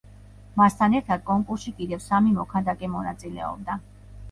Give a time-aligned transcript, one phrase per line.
[0.61, 3.81] მასთან ერთად კონკურსში კიდევ სამი მოქანდაკე მონაწილეობდა.